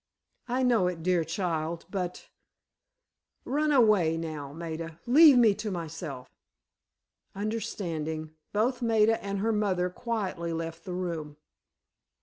"I 0.47 0.63
know 0.63 0.87
it, 0.87 1.03
dear 1.03 1.23
child, 1.23 1.85
but—run 1.91 3.71
away, 3.71 4.17
now, 4.17 4.51
Maida, 4.51 4.99
leave 5.05 5.37
me 5.37 5.53
to 5.53 5.69
myself." 5.69 6.27
Understanding, 7.35 8.31
both 8.51 8.81
Maida 8.81 9.23
and 9.23 9.37
her 9.41 9.51
mother 9.53 9.91
quietly 9.91 10.53
left 10.53 10.85
the 10.85 10.93
room. 10.93 11.37